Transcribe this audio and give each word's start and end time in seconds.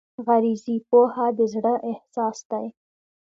غریزي 0.25 0.75
پوهه 0.89 1.27
د 1.37 1.39
زړه 1.53 1.73
احساس 1.91 2.37
دی. 2.51 2.65